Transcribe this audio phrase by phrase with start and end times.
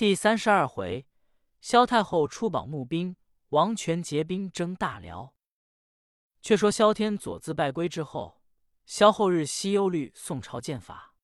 [0.00, 1.06] 第三十二回，
[1.60, 3.16] 萧太后出榜募兵，
[3.50, 5.34] 王权结兵征大辽。
[6.40, 8.40] 却说萧天左自败归之后，
[8.86, 11.14] 萧后日夕忧虑宋朝剑法。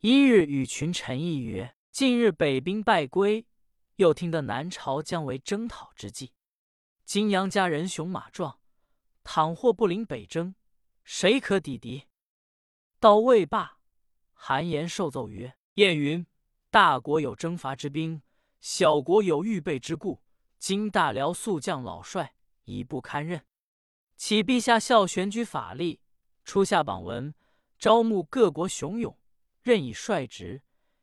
[0.00, 3.46] 一日与群臣议曰：“近日北兵败归，
[3.96, 6.34] 又听得南朝将为征讨之计。
[7.06, 8.60] 金杨家人雄马壮，
[9.24, 10.54] 倘或不领北征，
[11.02, 12.08] 谁可抵敌？”
[13.00, 13.78] 到未罢，
[14.34, 16.26] 韩延受奏曰：“燕云。”
[16.72, 18.22] 大国有征伐之兵，
[18.58, 20.22] 小国有预备之故。
[20.58, 23.44] 今大辽宿将老帅，已不堪任。
[24.16, 26.00] 启陛下效选举法力，
[26.46, 27.34] 初下榜文，
[27.78, 29.18] 招募各国雄勇，
[29.60, 30.62] 任以率职，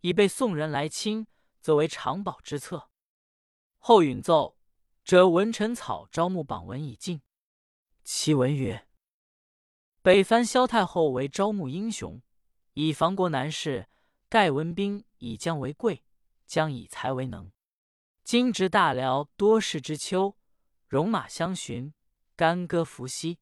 [0.00, 1.26] 以备宋人来侵，
[1.60, 2.88] 则为长保之策。
[3.76, 4.56] 后允奏，
[5.04, 7.20] 折文臣草招募榜文已尽。
[8.02, 8.88] 其文曰：
[10.00, 12.22] 北藩萧太后为招募英雄，
[12.72, 13.88] 以防国难事。
[14.30, 16.02] 盖文兵以将为贵，
[16.46, 17.50] 将以才为能。
[18.24, 20.36] 今值大辽多事之秋，
[20.88, 21.94] 戎马相寻，
[22.36, 23.38] 干戈伏羲。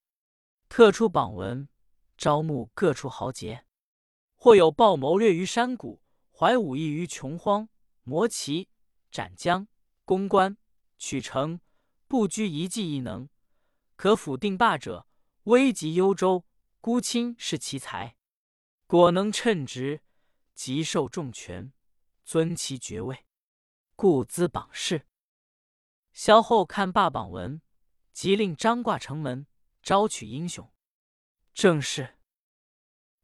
[0.68, 1.68] 特出榜文，
[2.16, 3.64] 招募各处豪杰，
[4.36, 7.68] 或有暴谋略于山谷，怀武艺于穷荒，
[8.02, 8.68] 磨旗
[9.10, 9.66] 斩将，
[10.04, 10.58] 攻关
[10.98, 11.60] 取城，
[12.06, 13.28] 不拘一技一能，
[13.96, 15.06] 可辅定霸者，
[15.44, 16.44] 危及幽州，
[16.80, 18.16] 孤卿是其才，
[18.86, 20.02] 果能称职。
[20.58, 21.72] 即受重权，
[22.24, 23.24] 尊其爵位，
[23.94, 25.06] 故资榜事。
[26.12, 27.62] 萧后看罢榜文，
[28.12, 29.46] 即令张挂城门，
[29.84, 30.68] 招取英雄。
[31.54, 32.18] 正是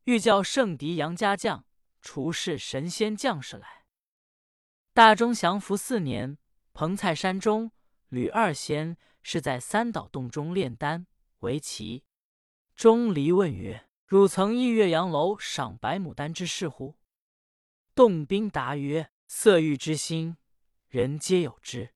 [0.05, 1.66] 欲叫圣敌杨家将，
[2.00, 3.84] 除是神仙将士来。
[4.92, 6.38] 大中祥符四年，
[6.72, 7.72] 彭蔡山中，
[8.10, 11.08] 吕二仙是在三岛洞中炼丹
[11.40, 12.05] 为奇。
[12.77, 16.96] 钟离问曰：“汝曾忆岳阳楼赏白牡丹之事乎？”
[17.94, 20.36] 洞宾答曰：“色欲之心，
[20.88, 21.94] 人皆有之。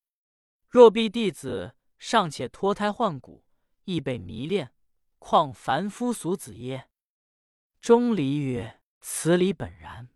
[0.69, 3.45] 若逼弟子尚且脱胎换骨，
[3.83, 4.73] 亦被迷恋，
[5.19, 6.89] 况凡夫俗子耶？”
[7.81, 10.09] 钟离曰：“此理本然。”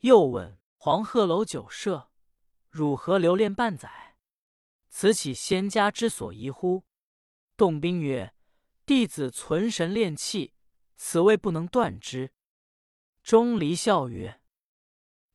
[0.00, 2.10] 又问：“黄鹤楼酒舍，
[2.68, 4.16] 汝何留恋半载？
[4.88, 6.84] 此岂仙家之所宜乎？”
[7.56, 8.34] 洞宾曰
[8.84, 10.54] ：“弟子存神炼气，
[10.96, 12.32] 此谓不能断之。”
[13.22, 14.39] 钟离笑曰：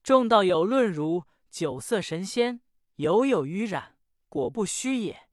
[0.06, 2.62] 众道友论如酒色神仙，
[2.98, 3.98] 犹有余染，
[4.30, 5.30] 果不虚也。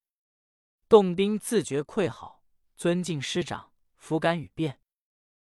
[0.89, 2.43] 洞宾自觉愧好，
[2.75, 4.81] 尊敬师长，弗敢语辩。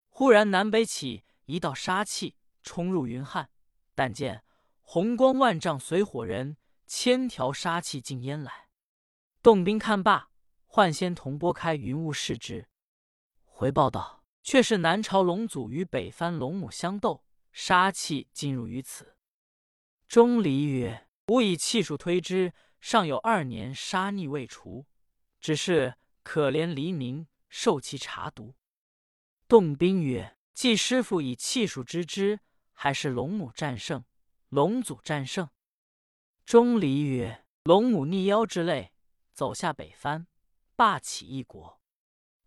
[0.10, 3.50] 忽然南北起一道杀气，冲入云汉，
[3.96, 4.44] 但见
[4.82, 8.68] 红光万丈，随火人，千条杀气尽烟来。
[9.42, 10.30] 洞宾看罢，
[10.66, 12.68] 唤仙童拨开云雾视之，
[13.46, 19.11] 回报道：却是南朝龙祖与北藩龙母相斗，杀气进入于此。
[20.12, 22.52] 钟离曰：“吾以气数推之，
[22.82, 24.86] 尚有二年杀逆未除，
[25.40, 28.54] 只是可怜黎民受其查毒。”
[29.48, 32.42] 洞宾曰：“季师傅以气数知之，
[32.74, 34.04] 还是龙母战胜，
[34.50, 35.50] 龙祖战胜？”
[36.46, 38.92] 钟离曰：“龙母逆妖之类，
[39.32, 40.28] 走下北藩，
[40.76, 41.80] 霸起一国。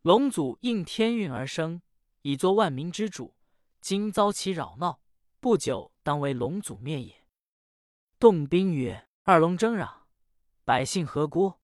[0.03, 1.81] 龙祖应天运而生，
[2.21, 3.35] 以作万民之主。
[3.81, 5.01] 今遭其扰闹，
[5.41, 7.21] 不久当为龙祖灭也。”
[8.19, 10.07] 洞宾曰：“二龙争嚷，
[10.65, 11.61] 百姓何辜？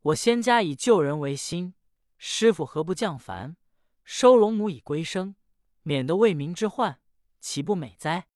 [0.00, 1.74] 我仙家以救人为心，
[2.16, 3.56] 师傅何不降凡，
[4.02, 5.36] 收龙母以归生，
[5.82, 7.00] 免得为民之患，
[7.38, 8.26] 岂不美哉？”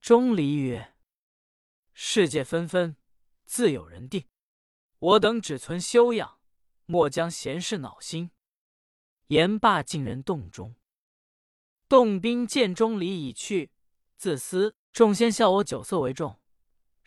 [0.00, 0.94] 钟离曰
[1.94, 2.96] ：“世界纷纷，
[3.44, 4.26] 自有人定。
[4.98, 6.40] 我等只存修养，
[6.84, 8.30] 莫将闲事恼心。”
[9.28, 10.74] 言罢，进人洞中。
[11.88, 13.72] 洞宾见钟离已去，
[14.16, 16.38] 自思众仙笑我酒色为重。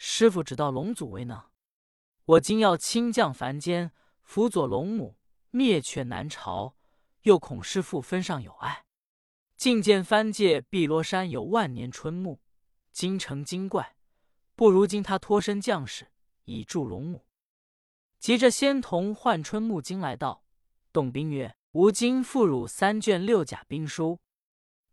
[0.01, 1.43] 师傅只道龙祖为能，
[2.23, 5.17] 我今要亲降凡间，辅佐龙母
[5.51, 6.77] 灭却南朝，
[7.23, 8.85] 又恐师傅分上有爱。
[9.57, 12.39] 觐见藩界碧罗山有万年春木，
[12.93, 13.97] 精成精怪，
[14.55, 16.07] 不如今他脱身将士，
[16.45, 17.25] 以助龙母。
[18.19, 20.45] 急着仙童唤春木经来到，
[20.93, 24.21] 洞宾曰：“吾今付汝三卷六甲兵书，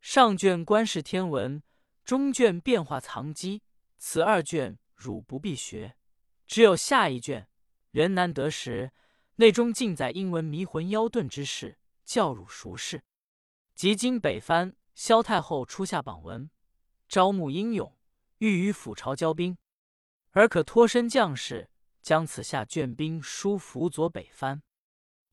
[0.01, 1.63] 上卷观世天文，
[2.05, 3.63] 中卷变化藏机，
[3.99, 5.97] 此二卷。”汝不必学，
[6.47, 7.49] 只有下一卷，
[7.91, 8.93] 人难得时，
[9.37, 13.05] 内中尽载英文迷魂妖遁之事，教汝熟视。
[13.75, 16.51] 即今北藩萧太后初下榜文，
[17.09, 17.97] 招募英勇，
[18.39, 19.59] 欲与辅朝交兵，
[20.31, 21.71] 而可脱身将士，
[22.01, 24.63] 将此下卷兵书辅佐北藩。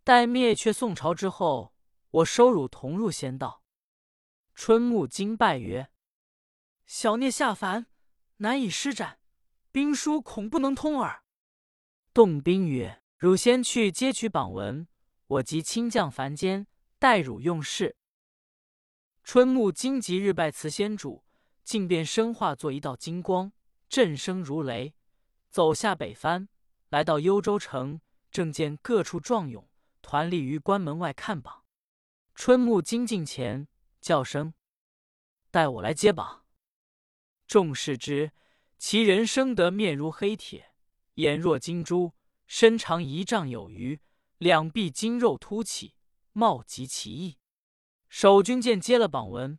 [0.03, 1.73] 待灭却宋朝之后，
[2.11, 3.63] 我收汝同入仙道。
[4.53, 5.89] 春木惊拜曰
[6.85, 7.87] ：“小孽下凡，
[8.37, 9.19] 难以施展。”
[9.73, 11.23] 兵书恐不能通耳。”
[12.13, 14.87] 洞宾曰：“汝先去接取榜文，
[15.25, 16.67] 我即亲降凡间，
[16.99, 17.97] 待汝用事。”
[19.25, 21.23] 春木荆棘日拜辞先主，
[21.63, 23.51] 竟变身化作一道金光，
[23.89, 24.93] 震声如雷，
[25.49, 26.47] 走下北藩，
[26.89, 27.99] 来到幽州城，
[28.29, 29.67] 正见各处壮勇
[30.03, 31.63] 团立于关门外看榜。
[32.35, 33.67] 春木惊近前，
[34.01, 34.53] 叫声
[35.49, 36.45] ：“待我来接榜。”
[37.47, 38.31] 众视之，
[38.85, 40.73] 其人生得面如黑铁。
[41.13, 42.15] 眼若金珠，
[42.45, 44.01] 身长一丈有余，
[44.39, 45.95] 两臂筋肉凸起，
[46.33, 47.37] 貌极奇异。
[48.09, 49.57] 守军见接了榜文，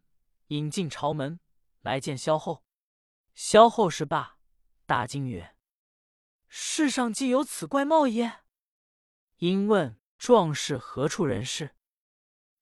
[0.48, 1.40] 引进朝门
[1.80, 2.66] 来见萧后。
[3.34, 4.36] 萧后是罢，
[4.84, 5.56] 大惊曰
[6.46, 8.40] ：“世上竟有此怪貌也！”
[9.40, 11.74] 因问壮士何处人士，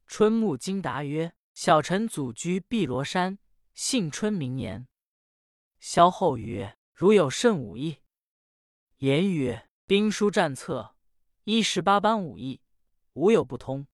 [0.07, 3.41] 春木惊答曰：“小臣祖居碧罗山，
[3.75, 4.87] 姓春，名言。”
[5.83, 7.99] 萧后曰：“如有甚武艺？”
[8.99, 10.95] 言曰：“兵书战策，
[11.43, 12.61] 一十八般武艺，
[13.15, 13.89] 无有不通。”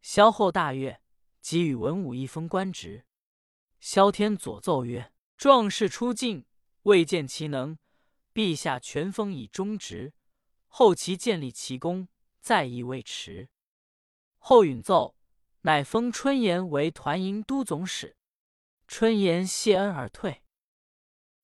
[0.00, 1.02] 萧后大悦，
[1.40, 3.04] 即与文武一封官职。
[3.80, 6.46] 萧天左奏曰：“壮士出境，
[6.82, 7.76] 未见其能，
[8.32, 10.14] 陛下全封以忠职。
[10.68, 12.06] 后其建立奇功，
[12.40, 13.48] 再议未迟。”
[14.38, 15.16] 后允奏，
[15.62, 18.16] 乃封春言为团营都总使。
[18.86, 20.44] 春言谢恩而退。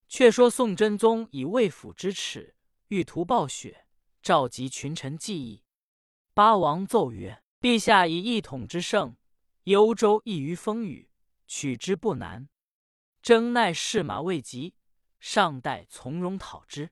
[0.09, 2.55] 却说宋真宗以魏府之耻。
[2.89, 3.87] 欲图暴雪，
[4.23, 5.63] 召集群臣计议。
[6.33, 9.17] 八王奏曰：“陛下以一统之盛，
[9.65, 11.11] 幽州易于风雨，
[11.47, 12.49] 取之不难。
[13.21, 14.75] 征奈士马未及，
[15.21, 16.91] 尚待从容讨之。”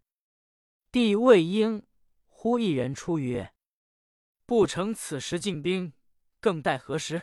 [0.92, 1.86] 帝未应，
[2.28, 3.54] 忽一人出曰
[4.44, 5.94] ：“不成此时进兵，
[6.40, 7.22] 更待何时？”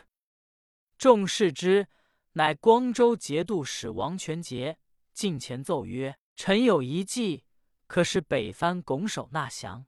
[0.98, 1.86] 众视之，
[2.32, 4.78] 乃光州节度使王全节，
[5.14, 7.44] 近前奏曰：“臣有一计。”
[7.86, 9.86] 可使北藩拱手纳降。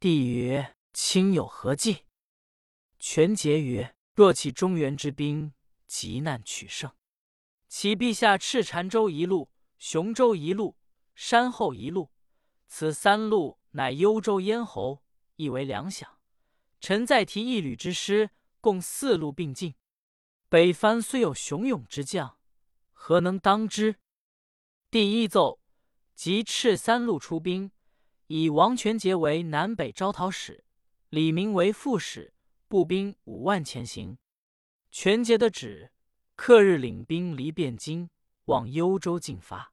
[0.00, 2.04] 帝曰：“卿有何计？”
[2.98, 5.52] 权节曰：“若起中原之兵，
[5.86, 6.90] 急难取胜，
[7.68, 10.76] 其陛下赤禅州一路、雄州一路、
[11.14, 12.10] 山后一路，
[12.66, 15.04] 此三路乃幽州咽喉，
[15.36, 16.04] 亦为粮饷。
[16.80, 18.30] 臣再提一旅之师，
[18.60, 19.74] 共四路并进。
[20.48, 22.38] 北藩虽有雄勇之将，
[22.92, 23.96] 何能当之？”
[24.94, 25.58] 第一奏。
[26.14, 27.72] 即赤三路出兵，
[28.28, 30.64] 以王全节为南北招讨使，
[31.08, 32.32] 李明为副使，
[32.68, 34.16] 步兵五万前行。
[34.92, 35.90] 全节的旨，
[36.36, 38.08] 克日领兵离汴京，
[38.44, 39.72] 往幽州进发。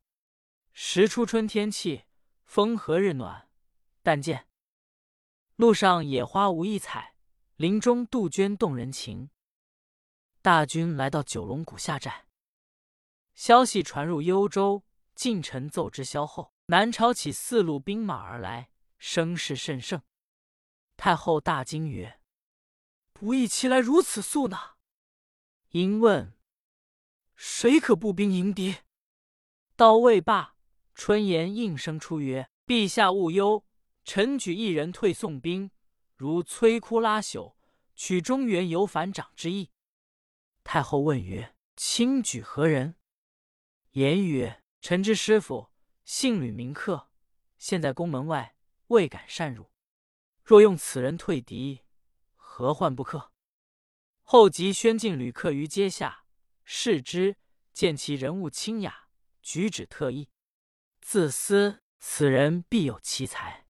[0.73, 2.05] 时初春天气，
[2.45, 3.47] 风和日暖，
[4.01, 4.47] 但见
[5.55, 7.13] 路上野花无一采，
[7.57, 9.29] 林中杜鹃动人情。
[10.41, 12.25] 大军来到九龙谷下寨，
[13.35, 14.83] 消息传入幽州。
[15.21, 20.01] 近臣奏之萧后，南朝起四路兵马而来，声势甚盛。
[20.97, 22.19] 太后大惊曰
[23.13, 24.57] ：“不意其来如此速呢？”
[25.69, 26.33] 因问
[27.37, 28.77] ：“谁可步兵迎敌？”
[29.77, 30.55] 到未罢，
[30.95, 33.63] 春言应声出曰：“陛下勿忧，
[34.03, 35.69] 臣举一人退宋兵，
[36.15, 37.53] 如摧枯拉朽，
[37.93, 39.69] 取中原有反掌之意。”
[40.65, 42.95] 太后问曰：“卿举何人？”
[43.93, 45.69] 言曰：臣之师傅
[46.05, 47.11] 姓吕，名克，
[47.59, 48.55] 现在宫门外，
[48.87, 49.71] 未敢擅入。
[50.43, 51.81] 若用此人退敌，
[52.35, 53.31] 何患不克？
[54.23, 56.25] 后即宣进吕克于阶下，
[56.63, 57.37] 视之，
[57.71, 59.07] 见其人物清雅，
[59.43, 60.29] 举止特异，
[60.99, 63.67] 自思此人必有奇才，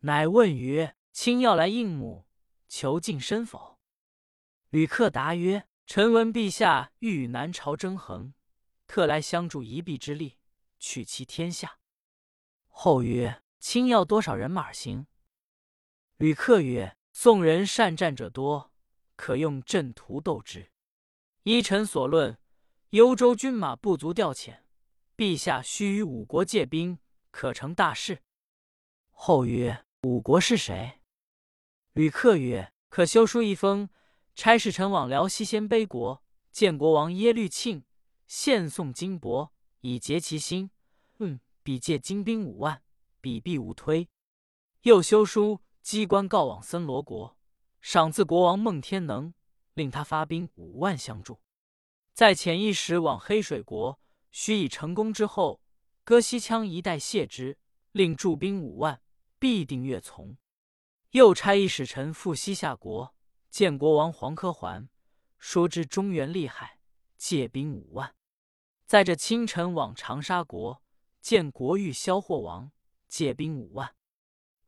[0.00, 2.26] 乃问曰：“卿要来应母，
[2.66, 3.78] 求晋身否？”
[4.70, 8.32] 吕克答曰：“臣闻陛下欲与南朝争衡。”
[8.86, 10.38] 特来相助一臂之力，
[10.78, 11.78] 取其天下。
[12.68, 15.06] 后曰：“卿要多少人马行？”
[16.18, 18.72] 吕克曰：“宋人善战者多，
[19.16, 20.70] 可用阵图斗之。
[21.44, 22.38] 依臣所论，
[22.90, 24.60] 幽州军马不足调遣，
[25.16, 26.98] 陛下须与五国借兵，
[27.30, 28.22] 可成大事。”
[29.10, 31.00] 后曰：“五国是谁？”
[31.94, 33.88] 吕克曰：“可修书一封，
[34.34, 37.84] 差使臣往辽西鲜卑国见国王耶律庆。”
[38.26, 39.50] 献送金帛
[39.80, 40.70] 以结其心。
[41.18, 42.82] 嗯，彼借精兵五万，
[43.20, 44.08] 彼必无推。
[44.82, 47.36] 又修书机关告往森罗国，
[47.80, 49.32] 赏赐国王孟天能，
[49.74, 51.40] 令他发兵五万相助。
[52.12, 53.98] 再遣一使往黑水国，
[54.30, 55.60] 须以成功之后，
[56.04, 57.58] 割西羌一带谢之，
[57.92, 59.00] 令驻兵五万，
[59.38, 60.36] 必定悦从。
[61.10, 63.14] 又差一使臣赴西夏国，
[63.48, 64.88] 见国王黄科桓，
[65.38, 66.80] 说知中原利害。
[67.16, 68.14] 借兵五万，
[68.86, 70.82] 在这清晨往长沙国
[71.20, 72.70] 见国欲萧霍王，
[73.08, 73.94] 借兵五万。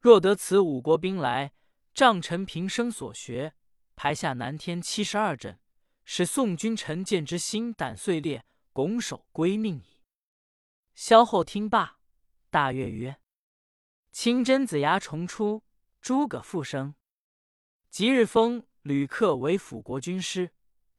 [0.01, 1.53] 若得此五国兵来，
[1.93, 3.55] 仗臣平生所学，
[3.95, 5.59] 排下南天七十二阵，
[6.05, 10.05] 使宋君臣见之心胆碎裂，拱手归命矣。”
[10.95, 11.99] 萧后听罢，
[12.49, 13.21] 大悦曰
[14.13, 15.65] ：“清真子牙重出，
[16.01, 16.95] 诸葛复生。”
[17.91, 20.53] 即日封吕克为辅国军师，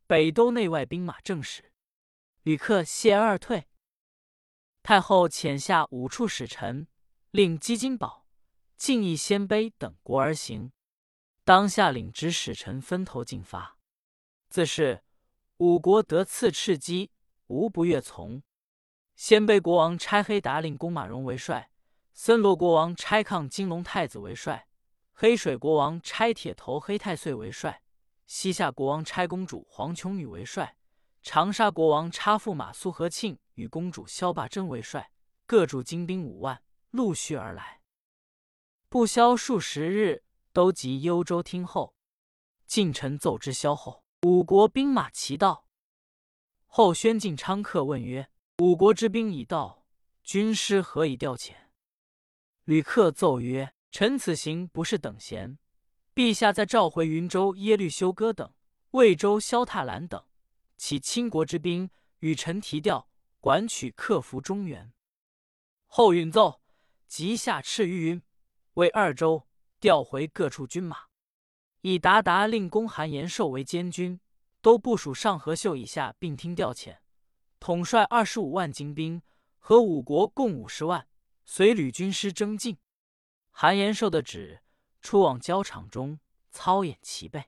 [0.08, 1.72] 北都内外兵马正使。
[2.44, 3.68] 吕克谢恩而退。
[4.82, 6.88] 太后遣下五处使臣，
[7.32, 8.26] 令积金宝、
[8.78, 10.72] 敬义鲜卑等国而行。
[11.44, 13.78] 当下领旨使臣分头进发。
[14.50, 15.04] 自是
[15.58, 17.12] 五国得赐赤鸡，
[17.48, 18.42] 无不悦从。
[19.16, 21.70] 鲜卑国王差黑达令公马荣为帅，
[22.14, 24.70] 森罗国王差抗金龙太子为帅，
[25.12, 27.82] 黑水国王差铁头黑太岁为帅，
[28.28, 30.78] 西夏国王差公主黄琼女为帅，
[31.22, 35.12] 长沙国王差驸马苏和庆与公主萧霸真为帅，
[35.46, 37.82] 各驻精兵五万，陆续而来。
[38.90, 41.96] 不消数十日，都集幽州听候。
[42.66, 45.66] 晋臣奏之萧后，五国兵马齐到。
[46.66, 48.30] 后宣进昌客问曰。
[48.60, 49.86] 五国之兵已到，
[50.24, 51.54] 军师何以调遣？
[52.66, 55.60] 吕克奏曰：“臣此行不是等闲。
[56.18, 58.52] 陛下再召回云州耶律休哥等、
[58.90, 60.26] 魏州萧踏兰等，
[60.76, 63.08] 起倾国之兵，与臣提调，
[63.40, 64.92] 管取克服中原。”
[65.86, 66.60] 后允奏，
[67.06, 68.24] 即下敕于云，
[68.74, 69.48] 为二州
[69.80, 71.02] 调回各处军马，
[71.82, 74.20] 以达达令公韩延寿为监军，
[74.60, 76.98] 都部署上河秀以下，并听调遣。
[77.60, 79.22] 统帅二十五万精兵，
[79.60, 81.08] 和五国共五十万，
[81.46, 82.80] 随吕军师征进。
[83.52, 84.64] 韩延寿的旨，
[85.08, 86.20] 出往交场中
[86.52, 87.46] 操演齐备。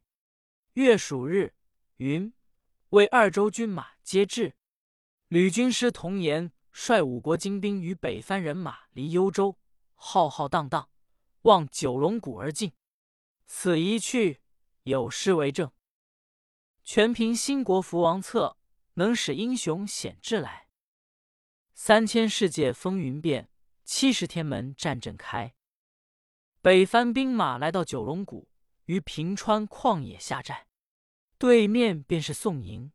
[0.76, 1.54] 月暑日，
[1.98, 2.34] 云
[2.92, 4.56] 为二州军马皆至。
[5.28, 9.58] 吕军师童言，率五国精兵与北番人马离幽州，
[9.94, 10.90] 浩浩荡荡，
[11.42, 12.72] 望九龙谷而进。
[13.46, 14.40] 此一去，
[14.84, 15.70] 有诗为证：
[16.86, 18.56] 全凭兴国福王策。
[18.94, 20.70] 能使英雄显志来，
[21.74, 23.50] 三千世界风云变，
[23.84, 25.54] 七十天门战阵开。
[26.62, 28.50] 北番兵马来到九龙谷，
[28.84, 30.68] 于平川旷野下寨，
[31.38, 32.92] 对面便是宋营。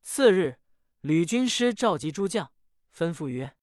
[0.00, 0.58] 次日，
[1.02, 2.50] 吕军师召集诸将，
[2.94, 3.54] 吩咐曰：“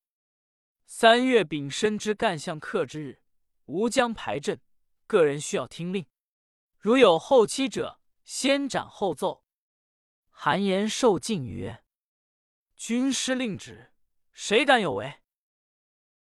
[0.85, 3.21] 三月丙申之干相克之日，
[3.65, 4.61] 吾将排阵，
[5.07, 6.05] 个人需要听令。
[6.77, 9.43] 如有后期者，先斩后奏。”
[10.29, 11.83] 韩延寿进曰
[12.77, 13.91] ：“军师令旨，
[14.31, 15.21] 谁敢有违？”